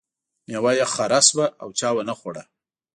[0.47, 2.43] میوه یې خره شوه او چا ونه خوړه.